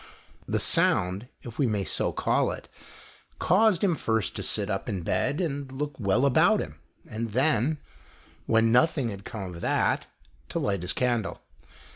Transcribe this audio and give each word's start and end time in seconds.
The 0.47 0.57
sound, 0.59 1.27
if 1.43 1.59
we 1.59 1.67
may 1.67 1.83
so 1.85 2.11
call 2.11 2.49
it 2.49 2.67
caused 3.37 3.83
him 3.83 3.93
first 3.95 4.35
to 4.35 4.41
sit 4.41 4.67
up 4.67 4.89
in 4.89 5.03
bed 5.03 5.39
and 5.39 5.71
look 5.71 5.99
"well 5.99 6.25
about 6.25 6.59
him, 6.59 6.79
and 7.07 7.33
then, 7.33 7.77
when 8.47 8.71
nothing 8.71 9.09
had 9.11 9.25
come 9.25 9.53
of 9.53 9.61
that, 9.61 10.07
to 10.49 10.57
light 10.57 10.81
his 10.81 10.93
candle. 10.93 11.43